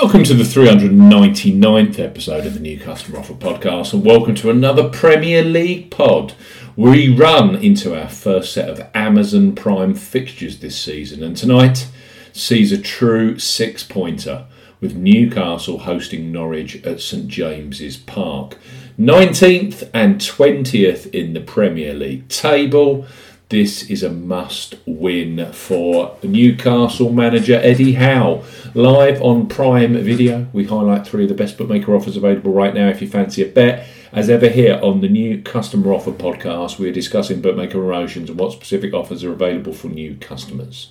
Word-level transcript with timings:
Welcome 0.00 0.22
to 0.24 0.34
the 0.34 0.44
399th 0.44 1.98
episode 1.98 2.46
of 2.46 2.54
the 2.54 2.60
New 2.60 2.78
Customer 2.78 3.18
Offer 3.18 3.34
Podcast, 3.34 3.92
and 3.92 4.04
welcome 4.04 4.36
to 4.36 4.48
another 4.48 4.88
Premier 4.88 5.42
League 5.42 5.90
pod. 5.90 6.34
We 6.76 7.12
run 7.12 7.56
into 7.56 8.00
our 8.00 8.08
first 8.08 8.52
set 8.52 8.68
of 8.68 8.88
Amazon 8.94 9.56
Prime 9.56 9.96
fixtures 9.96 10.60
this 10.60 10.80
season, 10.80 11.24
and 11.24 11.36
tonight 11.36 11.88
sees 12.32 12.70
a 12.70 12.78
true 12.80 13.40
six 13.40 13.82
pointer 13.82 14.46
with 14.80 14.94
Newcastle 14.94 15.78
hosting 15.78 16.30
Norwich 16.30 16.76
at 16.86 17.00
St 17.00 17.26
James's 17.26 17.96
Park. 17.96 18.56
19th 19.00 19.90
and 19.92 20.20
20th 20.20 21.12
in 21.12 21.32
the 21.32 21.40
Premier 21.40 21.92
League 21.92 22.28
table. 22.28 23.04
This 23.50 23.88
is 23.88 24.02
a 24.02 24.10
must 24.10 24.74
win 24.84 25.54
for 25.54 26.18
Newcastle 26.22 27.10
manager 27.10 27.58
Eddie 27.62 27.94
Howe. 27.94 28.44
Live 28.74 29.22
on 29.22 29.48
Prime 29.48 29.94
Video, 30.02 30.48
we 30.52 30.64
highlight 30.64 31.06
three 31.06 31.22
of 31.22 31.30
the 31.30 31.34
best 31.34 31.56
bookmaker 31.56 31.96
offers 31.96 32.18
available 32.18 32.52
right 32.52 32.74
now 32.74 32.88
if 32.88 33.00
you 33.00 33.08
fancy 33.08 33.42
a 33.42 33.46
bet. 33.46 33.88
As 34.12 34.28
ever, 34.28 34.50
here 34.50 34.78
on 34.82 35.00
the 35.00 35.08
new 35.08 35.40
customer 35.40 35.94
offer 35.94 36.12
podcast, 36.12 36.78
we're 36.78 36.92
discussing 36.92 37.40
bookmaker 37.40 37.78
promotions 37.78 38.28
and 38.28 38.38
what 38.38 38.52
specific 38.52 38.92
offers 38.92 39.24
are 39.24 39.32
available 39.32 39.72
for 39.72 39.88
new 39.88 40.16
customers. 40.16 40.90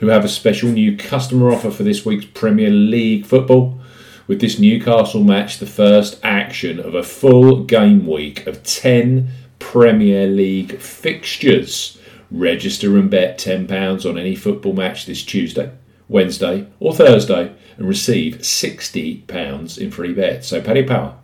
who 0.00 0.08
have 0.08 0.24
a 0.24 0.28
special 0.28 0.70
new 0.70 0.96
customer 0.96 1.52
offer 1.52 1.70
for 1.70 1.82
this 1.82 2.04
week's 2.04 2.26
Premier 2.26 2.70
League 2.70 3.26
football. 3.26 3.80
With 4.26 4.40
this 4.40 4.58
Newcastle 4.58 5.22
match, 5.22 5.58
the 5.58 5.66
first 5.66 6.18
action 6.22 6.80
of 6.80 6.94
a 6.94 7.02
full 7.02 7.64
game 7.64 8.06
week 8.06 8.46
of 8.46 8.62
10 8.62 9.28
Premier 9.58 10.26
League 10.26 10.78
fixtures. 10.78 11.98
Register 12.30 12.98
and 12.98 13.08
bet 13.08 13.38
£10 13.38 14.08
on 14.08 14.18
any 14.18 14.34
football 14.34 14.72
match 14.72 15.06
this 15.06 15.24
Tuesday, 15.24 15.70
Wednesday, 16.08 16.66
or 16.80 16.92
Thursday 16.92 17.54
and 17.76 17.86
receive 17.86 18.38
£60 18.38 19.78
in 19.78 19.90
free 19.90 20.12
bets. 20.12 20.48
So, 20.48 20.60
Paddy 20.60 20.82
Power, 20.82 21.16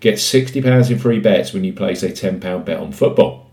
get 0.00 0.16
£60 0.16 0.90
in 0.90 0.98
free 0.98 1.20
bets 1.20 1.52
when 1.52 1.64
you 1.64 1.72
place 1.72 2.02
a 2.02 2.10
£10 2.10 2.64
bet 2.64 2.78
on 2.78 2.92
football. 2.92 3.50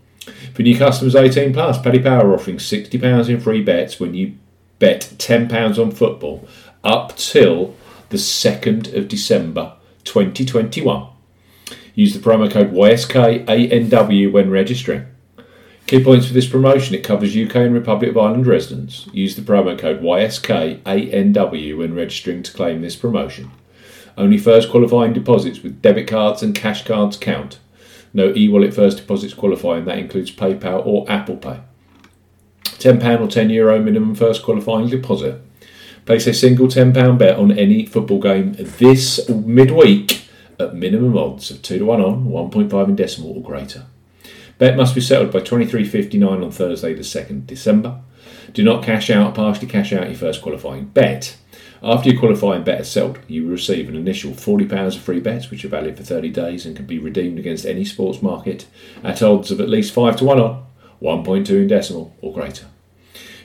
For 0.54 0.62
new 0.62 0.76
customers 0.76 1.16
18 1.16 1.54
plus, 1.54 1.80
Paddy 1.80 2.00
Power 2.00 2.34
offering 2.34 2.58
£60 2.58 3.28
in 3.28 3.40
free 3.40 3.62
bets 3.62 3.98
when 3.98 4.14
you 4.14 4.34
bet 4.80 5.12
£10 5.18 5.78
on 5.78 5.92
football 5.92 6.48
up 6.82 7.16
till 7.16 7.76
the 8.08 8.16
2nd 8.16 8.92
of 8.96 9.06
December 9.06 9.74
2021. 10.02 11.06
Use 11.94 12.14
the 12.14 12.18
promo 12.18 12.50
code 12.50 12.72
YSKANW 12.72 14.32
when 14.32 14.50
registering. 14.50 15.06
Key 15.86 16.02
points 16.02 16.26
for 16.26 16.32
this 16.32 16.48
promotion 16.48 16.94
it 16.94 17.04
covers 17.04 17.36
UK 17.36 17.56
and 17.56 17.74
Republic 17.74 18.10
of 18.10 18.18
Ireland 18.18 18.46
residents. 18.46 19.08
Use 19.12 19.36
the 19.36 19.42
promo 19.42 19.78
code 19.78 20.00
YSKANW 20.00 21.76
when 21.76 21.94
registering 21.94 22.42
to 22.42 22.52
claim 22.52 22.80
this 22.80 22.96
promotion. 22.96 23.50
Only 24.16 24.38
first 24.38 24.70
qualifying 24.70 25.12
deposits 25.12 25.62
with 25.62 25.82
debit 25.82 26.08
cards 26.08 26.42
and 26.42 26.54
cash 26.54 26.84
cards 26.84 27.16
count. 27.16 27.58
No 28.12 28.32
e 28.34 28.48
wallet 28.48 28.74
first 28.74 28.96
deposits 28.98 29.34
qualify, 29.34 29.78
and 29.78 29.86
that 29.86 29.98
includes 29.98 30.32
PayPal 30.32 30.84
or 30.84 31.08
Apple 31.08 31.36
Pay. 31.36 31.60
£10 32.64 33.20
or 33.20 33.26
€10 33.26 33.52
Euro 33.54 33.80
minimum 33.80 34.14
first 34.14 34.42
qualifying 34.42 34.88
deposit. 34.88 35.40
Place 36.06 36.26
a 36.26 36.34
single 36.34 36.66
£10 36.66 37.18
bet 37.18 37.38
on 37.38 37.52
any 37.52 37.84
football 37.86 38.20
game 38.20 38.54
this 38.58 39.28
midweek 39.28 40.22
at 40.58 40.74
minimum 40.74 41.16
odds 41.16 41.50
of 41.50 41.62
2 41.62 41.78
to 41.78 41.84
1 41.84 42.00
on, 42.00 42.26
1.5 42.26 42.88
in 42.88 42.96
decimal 42.96 43.36
or 43.36 43.42
greater. 43.42 43.84
Bet 44.58 44.76
must 44.76 44.94
be 44.94 45.00
settled 45.00 45.32
by 45.32 45.40
23.59 45.40 46.44
on 46.44 46.50
Thursday, 46.50 46.92
the 46.92 47.00
2nd 47.00 47.46
December. 47.46 48.00
Do 48.52 48.62
not 48.62 48.82
cash 48.82 49.08
out 49.10 49.34
partially 49.34 49.66
cash 49.66 49.92
out 49.92 50.08
your 50.08 50.16
first 50.16 50.42
qualifying 50.42 50.86
bet. 50.86 51.36
After 51.82 52.10
your 52.10 52.20
qualifying 52.20 52.62
bet 52.62 52.82
is 52.82 52.90
settled, 52.90 53.20
you 53.26 53.44
will 53.44 53.52
receive 53.52 53.88
an 53.88 53.96
initial 53.96 54.32
£40 54.32 54.96
of 54.96 55.00
free 55.00 55.20
bets, 55.20 55.50
which 55.50 55.64
are 55.64 55.68
valid 55.68 55.96
for 55.96 56.02
30 56.02 56.28
days 56.28 56.66
and 56.66 56.76
can 56.76 56.84
be 56.84 56.98
redeemed 56.98 57.38
against 57.38 57.64
any 57.64 57.86
sports 57.86 58.20
market 58.20 58.66
at 59.02 59.22
odds 59.22 59.50
of 59.50 59.60
at 59.60 59.68
least 59.70 59.94
5 59.94 60.16
to 60.16 60.24
1 60.24 60.38
on, 60.40 60.66
1.2 61.02 61.48
in 61.50 61.66
decimal 61.66 62.14
or 62.20 62.32
greater. 62.32 62.66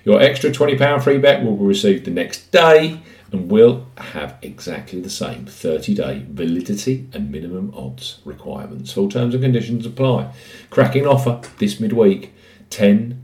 Your 0.04 0.22
extra 0.22 0.52
£20 0.52 1.04
free 1.04 1.18
bet 1.18 1.44
will 1.44 1.56
be 1.56 1.66
received 1.66 2.06
the 2.06 2.12
next 2.12 2.52
day 2.52 3.00
and 3.32 3.50
will 3.50 3.88
have 3.98 4.38
exactly 4.42 5.02
the 5.02 5.10
same 5.10 5.46
30 5.46 5.96
day 5.96 6.26
validity 6.30 7.08
and 7.12 7.32
minimum 7.32 7.74
odds 7.76 8.20
requirements. 8.24 8.92
Full 8.92 9.10
terms 9.10 9.34
and 9.34 9.44
conditions 9.44 9.86
apply. 9.86 10.32
Cracking 10.70 11.08
offer 11.08 11.42
this 11.58 11.80
midweek 11.80 12.34
£10 12.70 13.18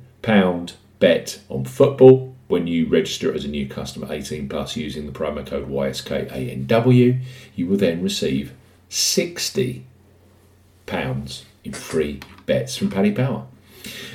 bet 0.99 1.39
on 1.49 1.65
football 1.65 2.35
when 2.47 2.67
you 2.67 2.87
register 2.87 3.33
as 3.33 3.45
a 3.45 3.47
new 3.47 3.67
customer 3.67 4.11
18 4.11 4.49
plus 4.49 4.75
using 4.75 5.05
the 5.05 5.11
promo 5.11 5.45
code 5.45 5.69
YSKANW. 5.69 7.21
You 7.55 7.67
will 7.67 7.77
then 7.77 8.03
receive 8.03 8.53
£60 8.89 9.83
in 11.63 11.73
free 11.73 12.19
bets 12.45 12.75
from 12.75 12.89
Paddy 12.89 13.11
Power. 13.11 13.45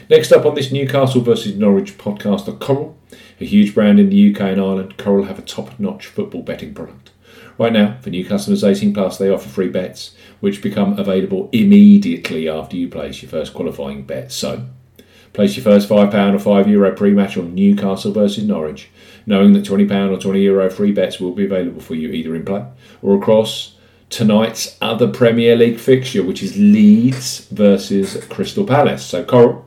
Next 0.09 0.31
up 0.31 0.47
on 0.47 0.55
this 0.55 0.71
Newcastle 0.71 1.21
versus 1.21 1.57
Norwich 1.57 1.99
podcast 1.99 2.61
Coral, 2.61 2.97
a 3.41 3.45
huge 3.45 3.75
brand 3.75 3.99
in 3.99 4.09
the 4.09 4.33
UK 4.33 4.41
and 4.43 4.61
Ireland. 4.61 4.97
Coral 4.99 5.25
have 5.25 5.41
a 5.41 5.43
top 5.43 5.81
notch 5.81 6.07
football 6.07 6.43
betting 6.43 6.75
product. 6.75 7.11
Right 7.59 7.73
now, 7.73 7.99
for 8.03 8.11
new 8.11 8.25
customers 8.25 8.63
18 8.63 8.95
plus, 8.95 9.19
they 9.19 9.29
offer 9.29 9.49
free 9.49 9.69
bets, 9.69 10.15
which 10.39 10.63
become 10.63 10.97
available 10.97 11.49
immediately 11.51 12.49
after 12.49 12.77
you 12.77 12.89
place 12.89 13.21
your 13.21 13.31
first 13.31 13.53
qualifying 13.53 14.05
bet. 14.05 14.31
So, 14.31 14.67
place 15.33 15.57
your 15.57 15.65
first 15.65 15.89
£5 15.89 16.35
or 16.35 16.39
€5 16.39 16.71
Euro 16.71 16.95
pre 16.95 17.11
match 17.11 17.37
on 17.37 17.57
Newcastle 17.57 18.13
versus 18.13 18.45
Norwich, 18.45 18.89
knowing 19.27 19.55
that 19.55 19.65
£20 19.65 20.13
or 20.13 20.19
€20 20.19 20.41
Euro 20.45 20.71
free 20.71 20.93
bets 20.93 21.19
will 21.19 21.33
be 21.33 21.47
available 21.47 21.81
for 21.81 21.97
you 21.97 22.11
either 22.11 22.37
in 22.37 22.45
play 22.45 22.65
or 23.03 23.17
across 23.17 23.75
tonight's 24.09 24.77
other 24.81 25.09
Premier 25.09 25.57
League 25.57 25.81
fixture, 25.81 26.23
which 26.23 26.45
is 26.45 26.57
Leeds 26.57 27.49
versus 27.49 28.25
Crystal 28.27 28.65
Palace. 28.65 29.05
So, 29.05 29.25
Coral 29.25 29.67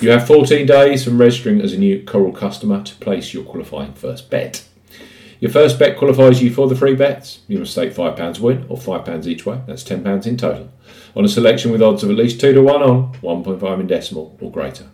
You 0.00 0.10
have 0.10 0.26
14 0.26 0.66
days 0.66 1.04
from 1.04 1.18
registering 1.18 1.60
as 1.60 1.72
a 1.72 1.78
new 1.78 2.02
Coral 2.04 2.32
customer 2.32 2.82
to 2.82 2.94
place 2.96 3.32
your 3.32 3.44
qualifying 3.44 3.92
first 3.94 4.28
bet. 4.28 4.66
Your 5.38 5.50
first 5.50 5.78
bet 5.78 5.96
qualifies 5.96 6.42
you 6.42 6.52
for 6.52 6.68
the 6.68 6.74
free 6.74 6.94
bets. 6.94 7.40
You 7.46 7.60
must 7.60 7.72
stake 7.72 7.94
£5 7.94 8.40
win 8.40 8.66
or 8.68 8.76
£5 8.76 9.26
each 9.26 9.46
way, 9.46 9.60
that's 9.66 9.84
£10 9.84 10.26
in 10.26 10.36
total, 10.36 10.72
on 11.14 11.24
a 11.24 11.28
selection 11.28 11.70
with 11.70 11.80
odds 11.80 12.02
of 12.02 12.10
at 12.10 12.16
least 12.16 12.40
2 12.40 12.52
to 12.54 12.62
1 12.62 12.82
on, 12.82 13.14
1.5 13.14 13.80
in 13.80 13.86
decimal 13.86 14.36
or 14.40 14.50
greater. 14.50 14.86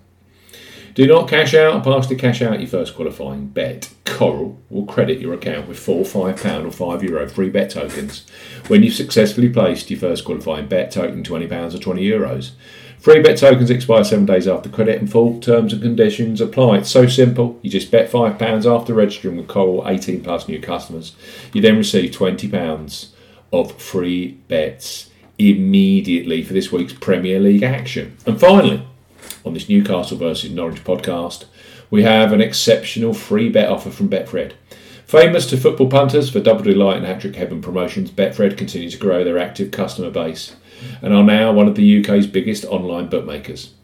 Do 0.95 1.07
not 1.07 1.29
cash 1.29 1.55
out 1.55 1.75
or 1.75 1.81
partially 1.81 2.17
cash 2.17 2.43
out 2.43 2.59
your 2.59 2.69
first 2.69 2.95
qualifying 2.95 3.47
bet. 3.49 3.93
Coral 4.05 4.59
will 4.69 4.87
credit 4.87 5.21
your 5.21 5.35
account 5.35 5.69
with 5.69 5.79
four 5.79 6.05
£5 6.05 6.65
or 6.65 6.71
€5 6.71 7.03
Euro 7.09 7.29
free 7.29 7.49
bet 7.49 7.71
tokens 7.71 8.27
when 8.67 8.83
you've 8.83 8.95
successfully 8.95 9.49
placed 9.49 9.91
your 9.91 10.01
first 10.01 10.25
qualifying 10.25 10.67
bet 10.67 10.91
totaling 10.91 11.23
£20 11.23 11.75
or 11.75 11.79
€20 11.79 12.01
Euros. 12.01 12.51
Free 12.99 13.23
bet 13.23 13.39
tokens 13.39 13.71
expire 13.71 14.05
seven 14.05 14.27
days 14.27 14.47
after 14.47 14.69
credit 14.69 15.01
and 15.01 15.11
full 15.11 15.41
terms 15.41 15.73
and 15.73 15.81
conditions 15.81 16.41
apply. 16.41 16.79
It's 16.79 16.91
so 16.91 17.07
simple. 17.07 17.59
You 17.63 17.71
just 17.71 17.91
bet 17.91 18.11
£5 18.11 18.67
after 18.67 18.93
registering 18.93 19.39
with 19.39 19.49
Coral 19.49 19.89
18 19.89 20.23
plus 20.23 20.49
new 20.49 20.61
customers. 20.61 21.15
You 21.55 21.63
then 21.63 21.79
receive 21.79 22.11
£20 22.11 23.09
of 23.53 23.81
free 23.81 24.33
bets 24.49 25.09
immediately 25.39 26.43
for 26.43 26.53
this 26.53 26.71
week's 26.71 26.93
Premier 26.93 27.41
League 27.41 27.63
action. 27.63 28.19
And 28.27 28.39
finally, 28.39 28.87
on 29.45 29.55
this 29.55 29.69
Newcastle 29.69 30.17
versus 30.17 30.51
Norwich 30.51 30.85
podcast, 30.85 31.45
we 31.91 32.03
have 32.03 32.33
an 32.33 32.41
exceptional 32.41 33.15
free 33.15 33.49
bet 33.49 33.69
offer 33.69 33.91
from 33.91 34.09
Betfred. 34.09 34.53
Famous 35.07 35.47
to 35.47 35.57
football 35.57 35.89
punters 35.89 36.31
for 36.31 36.41
double 36.41 36.63
delight 36.63 36.99
and 36.99 37.07
hat 37.07 37.21
trick 37.21 37.35
heaven 37.35 37.61
promotions, 37.61 38.11
Betfred 38.11 38.57
continue 38.57 38.89
to 38.91 38.97
grow 38.97 39.25
their 39.25 39.39
active 39.39 39.73
customer 39.73 40.11
base 40.11 40.55
and 41.03 41.13
are 41.13 41.25
now 41.25 41.53
one 41.53 41.67
of 41.67 41.75
the 41.75 42.01
UK's 42.01 42.27
biggest 42.27 42.65
online 42.65 43.09
bookmakers. 43.09 43.75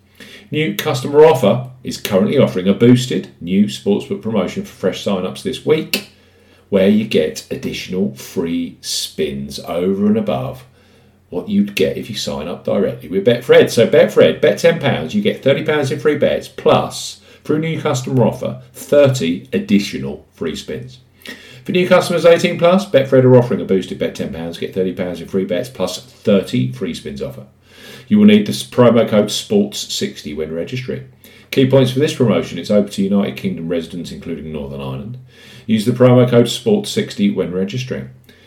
New 0.51 0.77
customer 0.77 1.25
offer 1.25 1.71
is 1.83 2.01
currently 2.01 2.39
offering 2.39 2.69
a 2.69 2.75
boosted 2.75 3.31
new 3.41 3.65
sportsbook 3.65 4.23
promotion 4.23 4.65
for 4.65 4.73
fresh 4.73 5.03
sign-ups 5.03 5.43
this 5.43 5.67
week, 5.67 6.11
where 6.69 6.89
you 6.89 7.05
get 7.05 7.47
additional 7.51 8.15
free 8.15 8.79
spins 8.81 9.59
over 9.61 10.07
and 10.07 10.17
above 10.17 10.65
what 11.31 11.49
you'd 11.49 11.75
get 11.75 11.97
if 11.97 12.09
you 12.09 12.17
sign 12.17 12.49
up 12.49 12.65
directly 12.65 13.09
with 13.09 13.27
Betfred. 13.27 13.71
So 13.71 13.87
Betfred, 13.87 14.41
bet 14.41 14.59
£10, 14.59 15.15
you 15.15 15.23
get 15.23 15.43
£30 15.43 15.91
in 15.91 15.99
free 15.99 16.17
bets, 16.17 16.49
plus, 16.49 17.21
through 17.45 17.59
new 17.59 17.81
customer 17.81 18.25
offer, 18.25 18.63
30 18.73 19.49
additional 19.53 20.27
free 20.33 20.57
spins. 20.57 21.01
For 21.65 21.73
new 21.73 21.89
customers 21.89 22.25
18 22.25 22.59
plus, 22.59 22.89
Betfred 22.89 23.25
are 23.25 23.37
offering 23.37 23.61
a 23.61 23.65
boosted 23.65 23.99
bet 23.99 24.15
£10, 24.15 24.61
get 24.61 24.75
£30 24.75 25.21
in 25.21 25.29
free 25.29 25.45
bets, 25.45 25.69
plus 25.69 26.01
30 26.01 26.73
free 26.73 26.95
spins 26.95 27.21
offer. 27.21 27.47
You 28.07 28.19
will 28.19 28.27
need 28.27 28.47
the 28.47 28.53
promo 28.53 29.09
code 29.09 29.27
SPORTS60 29.27 30.37
when 30.37 30.53
registering. 30.53 31.11
Key 31.51 31.69
points 31.69 31.91
for 31.91 31.99
this 31.99 32.15
promotion 32.15 32.59
it's 32.59 32.71
open 32.71 32.93
to 32.93 33.03
United 33.03 33.37
Kingdom 33.37 33.69
residents, 33.69 34.13
including 34.13 34.53
Northern 34.53 34.81
Ireland. 34.81 35.19
Use 35.67 35.85
the 35.85 35.93
promo 35.93 36.29
code 36.29 36.47
SPORTS60 36.47 37.35
when 37.35 37.53
registering. 37.53 38.11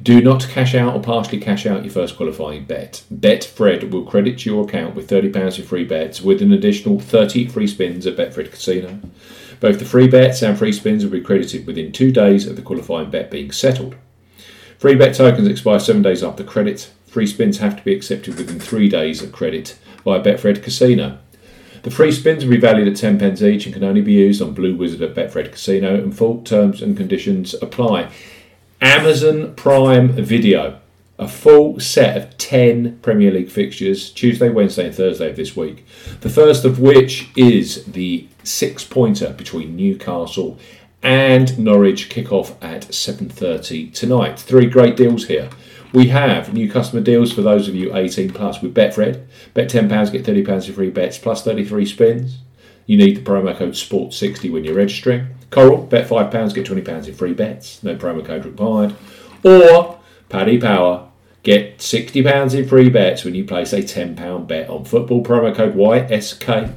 Do 0.00 0.20
not 0.22 0.46
cash 0.48 0.74
out 0.76 0.94
or 0.94 1.02
partially 1.02 1.40
cash 1.40 1.66
out 1.66 1.82
your 1.82 1.92
first 1.92 2.16
qualifying 2.16 2.64
bet. 2.64 3.02
Betfred 3.12 3.90
will 3.90 4.04
credit 4.04 4.46
your 4.46 4.64
account 4.64 4.94
with 4.94 5.10
£30 5.10 5.58
in 5.58 5.64
free 5.64 5.84
bets 5.84 6.22
with 6.22 6.40
an 6.40 6.52
additional 6.52 7.00
30 7.00 7.48
free 7.48 7.66
spins 7.66 8.06
at 8.06 8.16
Betfred 8.16 8.52
Casino. 8.52 9.00
Both 9.58 9.80
the 9.80 9.84
free 9.84 10.06
bets 10.06 10.40
and 10.40 10.56
free 10.56 10.72
spins 10.72 11.02
will 11.02 11.10
be 11.10 11.20
credited 11.20 11.66
within 11.66 11.90
two 11.90 12.12
days 12.12 12.46
of 12.46 12.54
the 12.54 12.62
qualifying 12.62 13.10
bet 13.10 13.28
being 13.30 13.50
settled. 13.50 13.96
Free 14.78 14.94
bet 14.94 15.16
tokens 15.16 15.48
expire 15.48 15.80
seven 15.80 16.02
days 16.02 16.22
after 16.22 16.44
credit. 16.44 16.92
Free 17.06 17.26
spins 17.26 17.58
have 17.58 17.76
to 17.76 17.82
be 17.82 17.94
accepted 17.94 18.36
within 18.36 18.60
three 18.60 18.88
days 18.88 19.20
of 19.20 19.32
credit 19.32 19.76
by 20.04 20.20
Betfred 20.20 20.62
Casino. 20.62 21.18
The 21.82 21.90
free 21.90 22.12
spins 22.12 22.44
will 22.44 22.52
be 22.52 22.60
valued 22.60 22.86
at 22.86 22.96
10 22.96 23.18
pence 23.18 23.42
each 23.42 23.66
and 23.66 23.74
can 23.74 23.82
only 23.82 24.02
be 24.02 24.12
used 24.12 24.40
on 24.40 24.54
Blue 24.54 24.76
Wizard 24.76 25.02
at 25.02 25.14
Betfred 25.14 25.50
Casino, 25.50 25.94
and 25.94 26.16
full 26.16 26.42
terms 26.42 26.82
and 26.82 26.96
conditions 26.96 27.54
apply. 27.54 28.12
Amazon 28.80 29.54
Prime 29.56 30.12
Video, 30.12 30.78
a 31.18 31.26
full 31.26 31.80
set 31.80 32.16
of 32.16 32.38
10 32.38 33.00
Premier 33.00 33.32
League 33.32 33.50
fixtures, 33.50 34.10
Tuesday, 34.10 34.50
Wednesday, 34.50 34.86
and 34.86 34.94
Thursday 34.94 35.30
of 35.30 35.36
this 35.36 35.56
week. 35.56 35.84
The 36.20 36.28
first 36.28 36.64
of 36.64 36.78
which 36.78 37.28
is 37.36 37.84
the 37.86 38.28
six 38.44 38.84
pointer 38.84 39.32
between 39.32 39.74
Newcastle 39.74 40.60
and 41.02 41.58
Norwich 41.58 42.08
kick 42.08 42.30
off 42.30 42.54
at 42.62 42.82
7:30 42.92 43.92
tonight. 43.92 44.38
Three 44.38 44.66
great 44.66 44.96
deals 44.96 45.26
here. 45.26 45.50
We 45.92 46.08
have 46.08 46.54
new 46.54 46.70
customer 46.70 47.02
deals 47.02 47.32
for 47.32 47.42
those 47.42 47.66
of 47.66 47.74
you 47.74 47.96
18 47.96 48.30
plus 48.30 48.62
with 48.62 48.74
Betfred. 48.74 49.24
Bet 49.54 49.68
£10, 49.70 50.12
get 50.12 50.24
£30 50.24 50.68
in 50.68 50.74
free 50.74 50.90
bets 50.90 51.18
plus 51.18 51.42
33 51.42 51.84
spins. 51.84 52.38
You 52.86 52.96
need 52.96 53.16
the 53.16 53.22
promo 53.22 53.56
code 53.56 53.72
SPORT60 53.72 54.52
when 54.52 54.64
you're 54.64 54.74
registering. 54.74 55.28
Coral, 55.50 55.78
bet 55.78 56.08
£5, 56.08 56.54
get 56.54 56.66
£20 56.66 57.08
in 57.08 57.14
free 57.14 57.32
bets. 57.32 57.82
No 57.82 57.96
promo 57.96 58.24
code 58.24 58.44
required. 58.44 58.94
Or 59.42 59.98
Paddy 60.28 60.58
Power, 60.58 61.08
get 61.42 61.78
£60 61.78 62.54
in 62.54 62.68
free 62.68 62.90
bets 62.90 63.24
when 63.24 63.34
you 63.34 63.44
place 63.44 63.72
a 63.72 63.82
£10 63.82 64.46
bet 64.46 64.68
on 64.68 64.84
football. 64.84 65.24
Promo 65.24 65.54
code 65.54 65.74
YSKANW. 65.74 66.74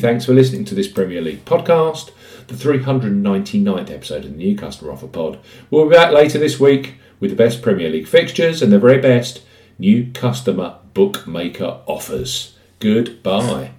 Thanks 0.00 0.24
for 0.24 0.32
listening 0.32 0.64
to 0.64 0.74
this 0.74 0.88
Premier 0.88 1.20
League 1.20 1.44
podcast, 1.44 2.12
the 2.46 2.54
399th 2.54 3.90
episode 3.90 4.24
of 4.24 4.30
the 4.30 4.36
New 4.38 4.56
Customer 4.56 4.92
Offer 4.92 5.08
Pod. 5.08 5.38
We'll 5.70 5.88
be 5.88 5.96
back 5.96 6.12
later 6.12 6.38
this 6.38 6.58
week 6.58 6.94
with 7.20 7.30
the 7.30 7.36
best 7.36 7.60
Premier 7.60 7.90
League 7.90 8.08
fixtures 8.08 8.62
and 8.62 8.72
the 8.72 8.78
very 8.78 8.98
best 8.98 9.42
new 9.78 10.10
customer 10.12 10.76
bookmaker 10.94 11.80
offers. 11.86 12.54
Goodbye. 12.80 13.72